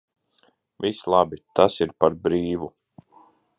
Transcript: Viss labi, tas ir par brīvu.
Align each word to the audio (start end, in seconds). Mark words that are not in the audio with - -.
Viss 0.85 1.01
labi, 1.15 1.39
tas 1.61 1.77
ir 1.87 1.93
par 2.01 2.17
brīvu. 2.27 2.73